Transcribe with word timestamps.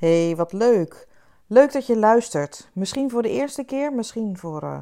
Hey, 0.00 0.36
wat 0.36 0.52
leuk. 0.52 1.08
Leuk 1.46 1.72
dat 1.72 1.86
je 1.86 1.98
luistert. 1.98 2.70
Misschien 2.72 3.10
voor 3.10 3.22
de 3.22 3.30
eerste 3.30 3.64
keer, 3.64 3.92
misschien 3.92 4.38
voor 4.38 4.62
uh, 4.62 4.78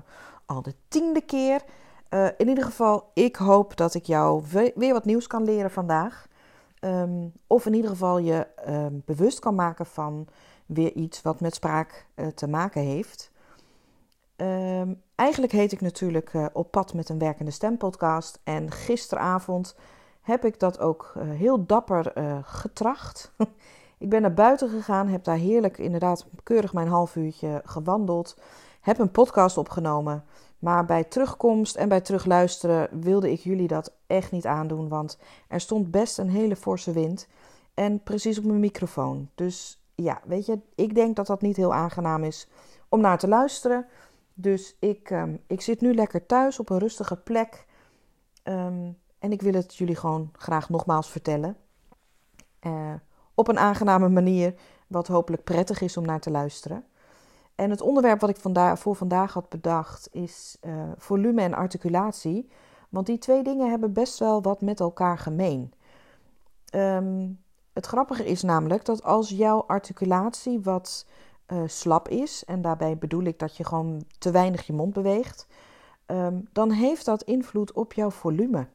al 0.47 0.63
de 0.63 0.75
tiende 0.89 1.21
keer. 1.21 1.63
Uh, 2.11 2.27
in 2.37 2.49
ieder 2.49 2.65
geval, 2.65 3.11
ik 3.15 3.37
hoop 3.37 3.77
dat 3.77 3.95
ik 3.95 4.05
jou 4.05 4.43
weer 4.75 4.93
wat 4.93 5.05
nieuws 5.05 5.27
kan 5.27 5.45
leren 5.45 5.71
vandaag. 5.71 6.27
Um, 6.81 7.33
of 7.47 7.67
in 7.67 7.75
ieder 7.75 7.91
geval 7.91 8.19
je 8.19 8.47
um, 8.69 9.03
bewust 9.05 9.39
kan 9.39 9.55
maken 9.55 9.87
van 9.87 10.29
weer 10.67 10.93
iets 10.93 11.23
wat 11.23 11.41
met 11.41 11.55
spraak 11.55 12.07
uh, 12.15 12.27
te 12.27 12.49
maken 12.49 12.83
heeft. 12.83 13.31
Um, 14.37 15.03
eigenlijk 15.15 15.53
heet 15.53 15.73
ik 15.73 15.81
natuurlijk 15.81 16.33
Op 16.53 16.71
pad 16.71 16.95
met 16.95 17.09
een 17.09 17.19
werkende 17.19 17.51
stempodcast. 17.51 18.41
En 18.45 18.71
gisteravond 18.71 19.77
heb 20.21 20.45
ik 20.45 20.61
dat 20.61 20.79
ook 20.79 21.15
heel 21.19 21.67
dapper 21.67 22.13
getracht. 22.45 23.33
Ik 23.99 24.09
ben 24.09 24.23
naar 24.23 24.35
buiten 24.35 24.69
gegaan, 24.69 25.09
heb 25.09 25.25
daar 25.25 25.37
heerlijk, 25.37 25.79
inderdaad, 25.79 26.27
keurig 26.43 26.73
mijn 26.73 26.89
half 26.89 27.17
uurtje 27.17 27.63
gewandeld. 27.65 28.37
Heb 28.81 28.99
een 28.99 29.11
podcast 29.11 29.59
opgenomen. 29.59 30.25
Maar 30.59 30.85
bij 30.85 31.05
terugkomst 31.05 31.77
en 31.77 31.89
bij 31.89 32.01
terugluisteren 32.01 33.01
wilde 33.01 33.33
ik 33.33 33.41
jullie 33.41 33.69
dat 33.69 33.93
echt 34.07 34.33
niet 34.33 34.47
aandoen. 34.47 34.89
Want 34.89 35.19
er 35.49 35.61
stond 35.61 35.91
best 35.91 36.19
een 36.19 36.31
hele 36.31 36.57
forse 36.57 36.93
wind. 36.93 37.29
En 37.75 38.03
precies 38.03 38.39
op 38.39 38.45
mijn 38.45 38.61
microfoon. 38.61 39.31
Dus 39.35 39.83
ja, 39.95 40.21
weet 40.25 40.47
je, 40.47 40.59
ik 40.75 40.95
denk 40.95 41.17
dat 41.17 41.27
dat 41.27 41.43
niet 41.43 41.57
heel 41.57 41.75
aangenaam 41.75 42.25
is 42.25 42.49
om 42.89 43.01
naar 43.01 43.19
te 43.19 43.29
luisteren. 43.29 43.87
Dus 44.35 44.77
ik, 44.79 45.11
um, 45.11 45.41
ik 45.47 45.61
zit 45.61 45.81
nu 45.81 45.95
lekker 45.95 46.27
thuis 46.27 46.59
op 46.59 46.71
een 46.71 46.79
rustige 46.79 47.17
plek. 47.17 47.67
Um, 48.45 48.99
en 49.19 49.33
ik 49.33 49.43
wil 49.43 49.53
het 49.53 49.77
jullie 49.77 49.97
gewoon 49.97 50.31
graag 50.33 50.69
nogmaals 50.69 51.11
vertellen. 51.11 51.57
Uh, 52.67 52.95
op 53.39 53.49
een 53.49 53.59
aangename 53.59 54.09
manier, 54.09 54.55
wat 54.87 55.07
hopelijk 55.07 55.45
prettig 55.45 55.81
is 55.81 55.97
om 55.97 56.05
naar 56.05 56.21
te 56.21 56.31
luisteren. 56.31 56.85
En 57.55 57.71
het 57.71 57.81
onderwerp 57.81 58.21
wat 58.21 58.31
ik 58.31 58.39
voor 58.75 58.95
vandaag 58.95 59.33
had 59.33 59.49
bedacht 59.49 60.09
is 60.13 60.57
uh, 60.67 60.73
volume 60.97 61.43
en 61.43 61.55
articulatie. 61.55 62.49
Want 62.89 63.07
die 63.07 63.19
twee 63.19 63.43
dingen 63.43 63.71
hebben 63.71 63.93
best 63.93 64.19
wel 64.19 64.43
wat 64.43 64.61
met 64.61 64.81
elkaar 64.81 65.19
gemeen. 65.19 65.73
Um, 66.75 67.41
het 67.73 67.87
grappige 67.87 68.27
is 68.27 68.43
namelijk 68.43 68.85
dat 68.85 69.03
als 69.03 69.29
jouw 69.29 69.65
articulatie 69.67 70.61
wat 70.61 71.07
uh, 71.47 71.63
slap 71.67 72.09
is, 72.09 72.45
en 72.45 72.63
daarbij 72.63 72.99
bedoel 72.99 73.23
ik 73.25 73.39
dat 73.39 73.57
je 73.57 73.65
gewoon 73.65 74.05
te 74.19 74.31
weinig 74.31 74.67
je 74.67 74.73
mond 74.73 74.93
beweegt, 74.93 75.47
um, 76.07 76.49
dan 76.53 76.71
heeft 76.71 77.05
dat 77.05 77.23
invloed 77.23 77.73
op 77.73 77.93
jouw 77.93 78.11
volume. 78.11 78.67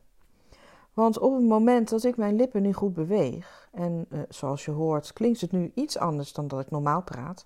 Want 0.94 1.20
op 1.20 1.34
het 1.34 1.44
moment 1.44 1.90
dat 1.90 2.04
ik 2.04 2.18
mijn 2.18 2.36
lippen 2.36 2.62
niet 2.62 2.76
goed 2.76 2.94
beweeg, 2.94 3.70
en 3.72 4.06
uh, 4.10 4.20
zoals 4.30 4.66
je 4.66 4.72
hoort 4.72 5.14
klinkt 5.14 5.42
het 5.42 5.52
nu 5.52 5.72
iets 5.74 5.98
anders 5.98 6.34
dan 6.34 6.48
dat 6.48 6.60
ik 6.60 6.72
normaal 6.72 7.02
praat, 7.02 7.46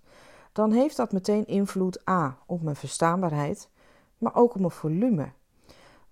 dan 0.51 0.71
heeft 0.71 0.97
dat 0.97 1.11
meteen 1.11 1.45
invloed 1.45 2.09
A 2.09 2.37
op 2.45 2.61
mijn 2.61 2.75
verstaanbaarheid, 2.75 3.69
maar 4.17 4.35
ook 4.35 4.53
op 4.53 4.59
mijn 4.59 4.71
volume. 4.71 5.31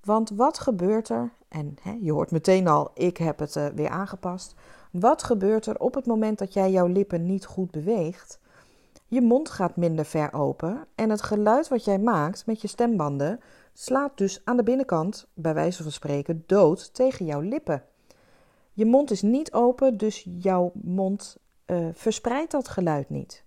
Want 0.03 0.29
wat 0.29 0.59
gebeurt 0.59 1.09
er, 1.09 1.31
en 1.47 1.75
hè, 1.81 1.97
je 2.01 2.11
hoort 2.11 2.31
meteen 2.31 2.67
al, 2.67 2.91
ik 2.93 3.17
heb 3.17 3.39
het 3.39 3.55
uh, 3.55 3.65
weer 3.67 3.89
aangepast, 3.89 4.55
wat 4.91 5.23
gebeurt 5.23 5.65
er 5.65 5.79
op 5.79 5.93
het 5.93 6.05
moment 6.05 6.37
dat 6.37 6.53
jij 6.53 6.71
jouw 6.71 6.87
lippen 6.87 7.25
niet 7.25 7.45
goed 7.45 7.71
beweegt? 7.71 8.39
Je 9.07 9.21
mond 9.21 9.49
gaat 9.49 9.75
minder 9.75 10.05
ver 10.05 10.33
open 10.33 10.87
en 10.95 11.09
het 11.09 11.21
geluid 11.21 11.67
wat 11.67 11.85
jij 11.85 11.99
maakt 11.99 12.45
met 12.45 12.61
je 12.61 12.67
stembanden 12.67 13.39
slaat 13.77 14.17
dus 14.17 14.41
aan 14.43 14.57
de 14.57 14.63
binnenkant, 14.63 15.27
bij 15.33 15.53
wijze 15.53 15.83
van 15.83 15.91
spreken, 15.91 16.43
dood 16.45 16.93
tegen 16.93 17.25
jouw 17.25 17.39
lippen. 17.41 17.83
Je 18.73 18.85
mond 18.85 19.11
is 19.11 19.21
niet 19.21 19.53
open, 19.53 19.97
dus 19.97 20.27
jouw 20.37 20.71
mond 20.73 21.37
uh, 21.65 21.87
verspreidt 21.93 22.51
dat 22.51 22.67
geluid 22.67 23.09
niet. 23.09 23.43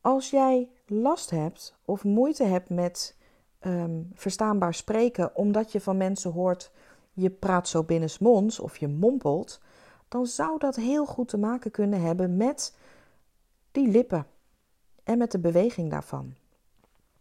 Als 0.00 0.30
jij 0.30 0.68
last 0.86 1.30
hebt 1.30 1.78
of 1.84 2.04
moeite 2.04 2.44
hebt 2.44 2.70
met 2.70 3.16
um, 3.60 4.10
verstaanbaar 4.14 4.74
spreken, 4.74 5.36
omdat 5.36 5.72
je 5.72 5.80
van 5.80 5.96
mensen 5.96 6.32
hoort 6.32 6.72
je 7.12 7.30
praat 7.30 7.68
zo 7.68 7.82
binnensmonds 7.82 8.60
of 8.60 8.76
je 8.76 8.88
mompelt, 8.88 9.60
dan 10.08 10.26
zou 10.26 10.58
dat 10.58 10.76
heel 10.76 11.06
goed 11.06 11.28
te 11.28 11.38
maken 11.38 11.70
kunnen 11.70 12.00
hebben 12.00 12.36
met 12.36 12.76
die 13.72 13.88
lippen 13.88 14.26
en 15.04 15.18
met 15.18 15.30
de 15.30 15.38
beweging 15.38 15.90
daarvan. 15.90 16.34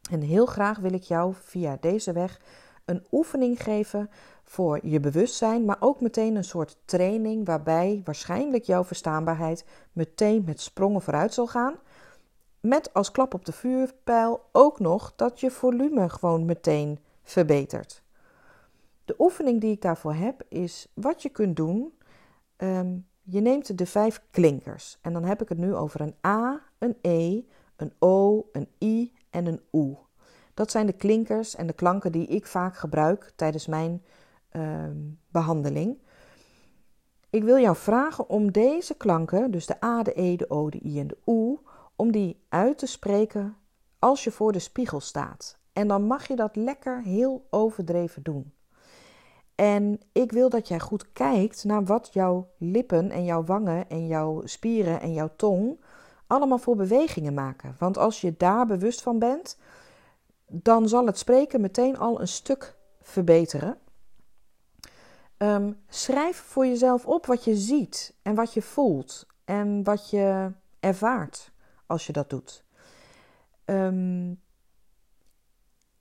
En 0.09 0.21
heel 0.21 0.45
graag 0.45 0.77
wil 0.77 0.93
ik 0.93 1.03
jou 1.03 1.33
via 1.35 1.77
deze 1.79 2.11
weg 2.11 2.39
een 2.85 3.05
oefening 3.11 3.63
geven 3.63 4.09
voor 4.43 4.79
je 4.83 4.99
bewustzijn, 4.99 5.65
maar 5.65 5.77
ook 5.79 6.01
meteen 6.01 6.35
een 6.35 6.43
soort 6.43 6.77
training 6.85 7.45
waarbij 7.45 8.01
waarschijnlijk 8.05 8.63
jouw 8.63 8.83
verstaanbaarheid 8.83 9.65
meteen 9.91 10.43
met 10.45 10.61
sprongen 10.61 11.01
vooruit 11.01 11.33
zal 11.33 11.47
gaan. 11.47 11.75
Met 12.59 12.93
als 12.93 13.11
klap 13.11 13.33
op 13.33 13.45
de 13.45 13.51
vuurpijl 13.51 14.41
ook 14.51 14.79
nog 14.79 15.13
dat 15.15 15.39
je 15.39 15.51
volume 15.51 16.09
gewoon 16.09 16.45
meteen 16.45 16.99
verbetert. 17.23 18.03
De 19.05 19.15
oefening 19.17 19.61
die 19.61 19.71
ik 19.71 19.81
daarvoor 19.81 20.13
heb 20.13 20.43
is 20.47 20.87
wat 20.93 21.21
je 21.21 21.29
kunt 21.29 21.55
doen. 21.55 21.93
Um, 22.57 23.07
je 23.21 23.39
neemt 23.39 23.77
de 23.77 23.85
vijf 23.85 24.21
klinkers 24.31 24.97
en 25.01 25.13
dan 25.13 25.23
heb 25.23 25.41
ik 25.41 25.49
het 25.49 25.57
nu 25.57 25.75
over 25.75 26.01
een 26.01 26.15
A, 26.27 26.61
een 26.77 26.97
E, 27.01 27.41
een 27.75 27.93
O, 27.99 28.45
een 28.51 28.67
I 28.81 29.13
en 29.29 29.45
een 29.45 29.61
oe. 29.71 29.97
Dat 30.53 30.71
zijn 30.71 30.85
de 30.85 30.93
klinkers 30.93 31.55
en 31.55 31.67
de 31.67 31.73
klanken 31.73 32.11
die 32.11 32.27
ik 32.27 32.45
vaak 32.45 32.77
gebruik 32.77 33.31
tijdens 33.35 33.67
mijn 33.67 34.03
uh, 34.51 34.83
behandeling. 35.31 35.97
Ik 37.29 37.43
wil 37.43 37.57
jou 37.57 37.75
vragen 37.75 38.29
om 38.29 38.51
deze 38.51 38.97
klanken, 38.97 39.51
dus 39.51 39.65
de 39.65 39.83
A, 39.83 40.03
de 40.03 40.21
E, 40.21 40.35
de 40.35 40.49
O, 40.49 40.69
de 40.69 40.79
I 40.83 40.99
en 40.99 41.07
de 41.07 41.17
oe, 41.25 41.59
om 41.95 42.11
die 42.11 42.45
uit 42.49 42.77
te 42.77 42.85
spreken 42.85 43.57
als 43.99 44.23
je 44.23 44.31
voor 44.31 44.51
de 44.51 44.59
spiegel 44.59 44.99
staat. 44.99 45.59
En 45.73 45.87
dan 45.87 46.03
mag 46.03 46.27
je 46.27 46.35
dat 46.35 46.55
lekker 46.55 47.01
heel 47.01 47.47
overdreven 47.49 48.23
doen. 48.23 48.53
En 49.55 49.99
ik 50.11 50.31
wil 50.31 50.49
dat 50.49 50.67
jij 50.67 50.79
goed 50.79 51.11
kijkt 51.11 51.63
naar 51.63 51.83
wat 51.85 52.09
jouw 52.13 52.47
lippen 52.57 53.11
en 53.11 53.25
jouw 53.25 53.43
wangen 53.43 53.89
en 53.89 54.07
jouw 54.07 54.41
spieren 54.45 55.01
en 55.01 55.13
jouw 55.13 55.29
tong 55.35 55.79
allemaal 56.29 56.57
voor 56.57 56.75
bewegingen 56.75 57.33
maken. 57.33 57.75
Want 57.79 57.97
als 57.97 58.21
je 58.21 58.33
daar 58.37 58.65
bewust 58.65 59.01
van 59.01 59.19
bent, 59.19 59.57
dan 60.47 60.87
zal 60.87 61.05
het 61.05 61.17
spreken 61.17 61.61
meteen 61.61 61.97
al 61.97 62.21
een 62.21 62.27
stuk 62.27 62.75
verbeteren. 63.01 63.77
Um, 65.37 65.77
schrijf 65.87 66.37
voor 66.37 66.65
jezelf 66.65 67.05
op 67.05 67.25
wat 67.25 67.43
je 67.43 67.55
ziet 67.55 68.13
en 68.21 68.35
wat 68.35 68.53
je 68.53 68.61
voelt 68.61 69.25
en 69.45 69.83
wat 69.83 70.09
je 70.09 70.51
ervaart 70.79 71.51
als 71.85 72.07
je 72.07 72.13
dat 72.13 72.29
doet. 72.29 72.63
Um, 73.65 74.41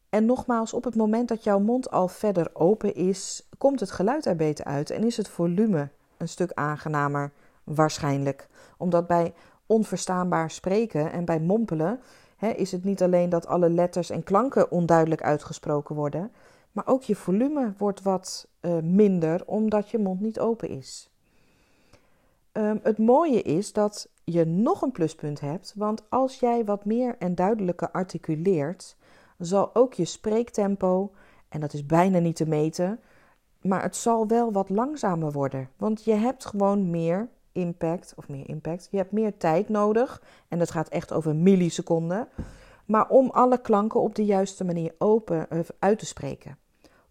en 0.09 0.27
nogmaals, 0.27 0.73
op 0.73 0.85
het 0.85 0.95
moment 0.95 1.29
dat 1.29 1.45
jouw 1.45 1.59
mond 1.59 1.91
al 1.91 2.09
verder 2.09 2.51
open 2.53 2.95
is, 2.95 3.49
komt 3.59 3.81
het 3.81 3.91
geluid 3.91 4.27
er 4.27 4.37
beter 4.37 4.65
uit 4.65 4.91
en 4.91 5.05
is 5.05 5.17
het 5.17 5.29
volume 5.29 5.89
een 6.17 6.29
stuk 6.29 6.53
aangenamer 6.53 7.33
waarschijnlijk. 7.65 8.49
Omdat 8.77 9.07
bij 9.07 9.35
onverstaanbaar 9.69 10.51
spreken 10.51 11.13
en 11.13 11.25
bij 11.25 11.41
mompelen 11.41 12.01
is 12.57 12.73
het 12.73 12.85
niet 12.85 13.03
alleen 13.03 13.29
dat 13.29 13.47
alle 13.47 13.71
letters 13.71 14.11
en 14.11 14.23
klanken 14.23 14.71
onduidelijk 14.71 15.23
uitgesproken 15.23 15.95
worden, 15.95 16.33
maar 16.73 16.87
ook 16.87 17.03
je 17.03 17.17
volume 17.17 17.73
wordt 17.79 18.03
wat 18.03 18.49
uh, 18.61 18.79
minder 18.79 19.43
omdat 19.47 19.91
je 19.91 19.99
mond 19.99 20.21
niet 20.21 20.41
open 20.41 20.69
is. 20.69 21.11
Um, 22.53 22.81
het 22.83 22.99
mooie 22.99 23.43
is 23.43 23.73
dat 23.73 24.09
je 24.25 24.45
nog 24.45 24.83
een 24.83 24.93
pluspunt 24.93 25.41
hebt, 25.41 25.73
want 25.77 26.03
als 26.11 26.39
jij 26.39 26.65
wat 26.65 26.85
meer 26.85 27.17
en 27.19 27.35
duidelijker 27.35 27.91
articuleert, 27.91 28.97
zal 29.39 29.75
ook 29.75 29.95
je 29.95 30.05
spreektempo, 30.05 31.13
en 31.49 31.61
dat 31.61 31.73
is 31.73 31.87
bijna 31.87 32.19
niet 32.19 32.37
te 32.37 32.49
meten, 32.49 33.01
maar 33.61 33.83
het 33.83 33.97
zal 33.97 34.27
wel 34.27 34.53
wat 34.53 34.69
langzamer 34.69 35.33
worden. 35.33 35.71
Want 35.77 36.05
je 36.05 36.15
hebt 36.15 36.47
gewoon 36.47 36.91
meer 36.91 37.29
impact, 37.59 38.13
of 38.17 38.29
meer 38.29 38.49
impact, 38.49 38.89
je 38.91 38.97
hebt 38.97 39.13
meer 39.13 39.37
tijd 39.37 39.69
nodig. 39.69 40.23
En 40.49 40.59
dat 40.59 40.71
gaat 40.71 40.89
echt 40.89 41.13
over 41.13 41.37
milliseconden. 41.37 42.29
Maar 42.85 43.09
om 43.09 43.31
alle 43.31 43.61
klanken 43.61 44.01
op 44.01 44.15
de 44.15 44.25
juiste 44.25 44.65
manier 44.65 44.95
open, 44.99 45.47
uh, 45.53 45.61
uit 45.79 45.99
te 45.99 46.07
spreken. 46.07 46.59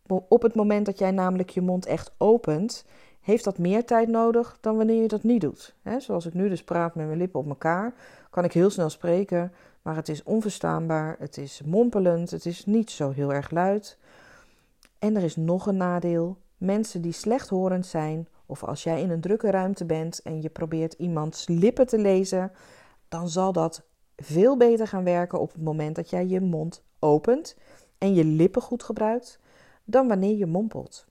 Op 0.08 0.42
het 0.42 0.56
moment 0.56 0.86
dat 0.86 1.00
jij 1.00 1.12
namelijk 1.12 1.50
je 1.50 1.62
mond 1.62 1.86
echt 1.86 2.12
opent, 2.18 2.86
heeft 3.22 3.44
dat 3.44 3.58
meer 3.58 3.86
tijd 3.86 4.08
nodig 4.08 4.58
dan 4.62 4.78
wanneer 4.78 5.02
je 5.02 5.08
dat 5.08 5.24
niet 5.24 5.42
doet. 5.42 5.76
He, 5.82 6.00
zoals 6.00 6.26
ik 6.26 6.34
nu 6.34 6.50
dus 6.50 6.64
praat 6.64 6.96
met 6.96 7.06
mijn 7.06 7.18
lippen 7.18 7.40
op 7.40 7.48
elkaar, 7.48 7.94
kan 8.30 8.44
ik 8.44 8.54
heel 8.54 8.70
snel 8.70 8.90
spreken, 8.90 9.54
maar 9.82 9.96
het 9.96 10.10
is 10.10 10.24
onverstaanbaar, 10.24 11.16
het 11.20 11.38
is 11.38 11.62
mompelend, 11.66 12.32
het 12.32 12.46
is 12.46 12.66
niet 12.66 12.92
zo 12.92 13.12
heel 13.12 13.34
erg 13.34 13.52
luid. 13.52 13.98
En 15.00 15.16
er 15.16 15.24
is 15.24 15.36
nog 15.36 15.68
een 15.68 15.78
nadeel. 15.78 16.38
Mensen 16.58 17.02
die 17.02 17.12
slechthorend 17.12 17.86
zijn, 17.86 18.28
of 18.48 18.64
als 18.64 18.84
jij 18.84 19.02
in 19.02 19.10
een 19.10 19.22
drukke 19.22 19.52
ruimte 19.52 19.86
bent 19.86 20.22
en 20.22 20.42
je 20.42 20.50
probeert 20.50 20.94
iemands 20.94 21.48
lippen 21.48 21.88
te 21.88 21.98
lezen, 21.98 22.52
dan 23.10 23.30
zal 23.30 23.52
dat 23.52 23.84
veel 24.16 24.58
beter 24.58 24.88
gaan 24.88 25.04
werken 25.04 25.40
op 25.40 25.52
het 25.52 25.62
moment 25.62 25.96
dat 25.96 26.10
jij 26.10 26.28
je 26.28 26.42
mond 26.42 26.84
opent 27.00 27.58
en 27.98 28.14
je 28.14 28.24
lippen 28.24 28.62
goed 28.62 28.84
gebruikt, 28.84 29.40
dan 29.84 30.08
wanneer 30.08 30.38
je 30.38 30.46
mompelt. 30.46 31.08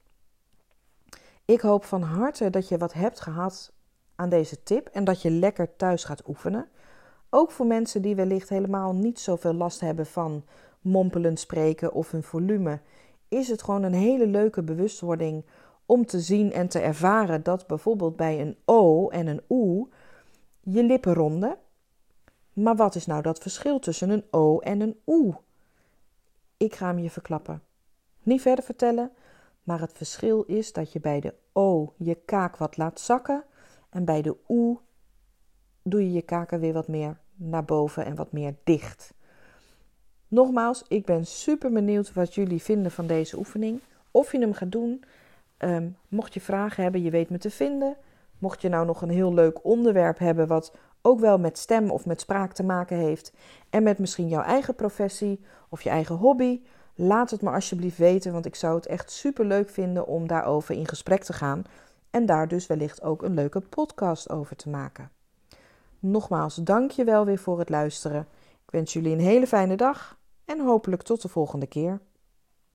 Ik 1.44 1.60
hoop 1.60 1.84
van 1.84 2.02
harte 2.02 2.50
dat 2.50 2.68
je 2.68 2.78
wat 2.78 2.92
hebt 2.92 3.20
gehad 3.20 3.72
aan 4.14 4.28
deze 4.28 4.62
tip 4.62 4.86
en 4.86 5.04
dat 5.04 5.22
je 5.22 5.30
lekker 5.30 5.76
thuis 5.76 6.04
gaat 6.04 6.28
oefenen. 6.28 6.68
Ook 7.30 7.50
voor 7.50 7.66
mensen 7.66 8.02
die 8.02 8.14
wellicht 8.14 8.48
helemaal 8.48 8.94
niet 8.94 9.20
zoveel 9.20 9.54
last 9.54 9.80
hebben 9.80 10.06
van 10.06 10.44
mompelend 10.80 11.40
spreken 11.40 11.92
of 11.92 12.10
hun 12.10 12.22
volume, 12.22 12.80
is 13.28 13.48
het 13.48 13.62
gewoon 13.62 13.82
een 13.82 13.94
hele 13.94 14.26
leuke 14.26 14.62
bewustwording 14.62 15.44
om 15.86 16.06
te 16.06 16.20
zien 16.20 16.52
en 16.52 16.68
te 16.68 16.78
ervaren 16.78 17.42
dat 17.42 17.66
bijvoorbeeld 17.66 18.16
bij 18.16 18.40
een 18.40 18.56
O 18.64 19.08
en 19.08 19.26
een 19.26 19.42
OE 19.48 19.88
je 20.60 20.82
lippen 20.82 21.14
ronden. 21.14 21.58
Maar 22.52 22.76
wat 22.76 22.94
is 22.94 23.06
nou 23.06 23.22
dat 23.22 23.38
verschil 23.38 23.78
tussen 23.78 24.10
een 24.10 24.24
O 24.30 24.58
en 24.58 24.80
een 24.80 25.00
OE? 25.06 25.34
Ik 26.56 26.74
ga 26.74 26.86
hem 26.86 26.98
je 26.98 27.10
verklappen. 27.10 27.62
Niet 28.22 28.40
verder 28.40 28.64
vertellen, 28.64 29.10
maar 29.62 29.80
het 29.80 29.92
verschil 29.92 30.42
is 30.42 30.72
dat 30.72 30.92
je 30.92 31.00
bij 31.00 31.20
de 31.20 31.34
O 31.52 31.92
je 31.96 32.14
kaak 32.14 32.56
wat 32.56 32.76
laat 32.76 33.00
zakken 33.00 33.44
en 33.90 34.04
bij 34.04 34.22
de 34.22 34.36
OE 34.48 34.78
doe 35.82 36.02
je 36.02 36.12
je 36.12 36.22
kaken 36.22 36.60
weer 36.60 36.72
wat 36.72 36.88
meer 36.88 37.18
naar 37.34 37.64
boven 37.64 38.04
en 38.04 38.14
wat 38.14 38.32
meer 38.32 38.54
dicht. 38.64 39.14
Nogmaals, 40.28 40.84
ik 40.88 41.04
ben 41.04 41.26
super 41.26 41.72
benieuwd 41.72 42.12
wat 42.12 42.34
jullie 42.34 42.62
vinden 42.62 42.90
van 42.90 43.06
deze 43.06 43.38
oefening. 43.38 43.80
Of 44.10 44.32
je 44.32 44.38
hem 44.38 44.52
gaat 44.52 44.72
doen. 44.72 45.04
Ehm, 45.56 45.88
mocht 46.08 46.34
je 46.34 46.40
vragen 46.40 46.82
hebben, 46.82 47.02
je 47.02 47.10
weet 47.10 47.30
me 47.30 47.38
te 47.38 47.50
vinden. 47.50 47.96
Mocht 48.38 48.62
je 48.62 48.68
nou 48.68 48.86
nog 48.86 49.02
een 49.02 49.10
heel 49.10 49.34
leuk 49.34 49.64
onderwerp 49.64 50.18
hebben 50.18 50.46
wat 50.46 50.72
ook 51.02 51.20
wel 51.20 51.38
met 51.38 51.58
stem 51.58 51.90
of 51.90 52.06
met 52.06 52.20
spraak 52.20 52.52
te 52.52 52.64
maken 52.64 52.96
heeft 52.96 53.32
en 53.70 53.82
met 53.82 53.98
misschien 53.98 54.28
jouw 54.28 54.42
eigen 54.42 54.74
professie 54.74 55.44
of 55.68 55.82
je 55.82 55.90
eigen 55.90 56.16
hobby, 56.16 56.60
laat 56.94 57.30
het 57.30 57.42
me 57.42 57.50
alsjeblieft 57.50 57.98
weten, 57.98 58.32
want 58.32 58.46
ik 58.46 58.54
zou 58.54 58.74
het 58.74 58.86
echt 58.86 59.10
super 59.10 59.44
leuk 59.44 59.70
vinden 59.70 60.06
om 60.06 60.26
daarover 60.26 60.74
in 60.74 60.88
gesprek 60.88 61.24
te 61.24 61.32
gaan 61.32 61.62
en 62.10 62.26
daar 62.26 62.48
dus 62.48 62.66
wellicht 62.66 63.02
ook 63.02 63.22
een 63.22 63.34
leuke 63.34 63.60
podcast 63.60 64.30
over 64.30 64.56
te 64.56 64.68
maken. 64.68 65.10
Nogmaals, 65.98 66.54
dank 66.54 66.90
je 66.90 67.04
wel 67.04 67.24
weer 67.24 67.38
voor 67.38 67.58
het 67.58 67.68
luisteren. 67.68 68.26
Ik 68.64 68.70
wens 68.70 68.92
jullie 68.92 69.12
een 69.12 69.20
hele 69.20 69.46
fijne 69.46 69.76
dag 69.76 70.18
en 70.44 70.60
hopelijk 70.60 71.02
tot 71.02 71.22
de 71.22 71.28
volgende 71.28 71.66
keer. 71.66 72.00